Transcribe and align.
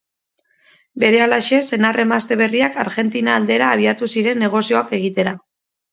Berehalaxe, 1.03 1.59
senar-emazte 1.75 2.39
berriak 2.41 2.79
Argentina 2.85 3.37
aldera 3.41 3.69
abiatu 3.77 4.11
ziren 4.15 4.43
negozioak 4.45 4.95
egitera. 5.01 5.37